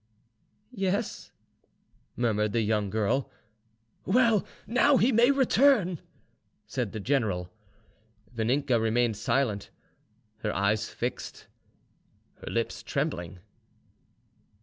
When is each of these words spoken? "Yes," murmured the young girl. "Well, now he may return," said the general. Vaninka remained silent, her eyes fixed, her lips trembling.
"Yes," 0.73 1.31
murmured 2.15 2.53
the 2.53 2.61
young 2.61 2.89
girl. 2.89 3.29
"Well, 4.03 4.47
now 4.65 4.97
he 4.97 5.11
may 5.11 5.29
return," 5.29 5.99
said 6.65 6.91
the 6.91 6.99
general. 6.99 7.51
Vaninka 8.35 8.81
remained 8.81 9.15
silent, 9.15 9.69
her 10.37 10.51
eyes 10.55 10.89
fixed, 10.89 11.45
her 12.37 12.47
lips 12.49 12.81
trembling. 12.81 13.41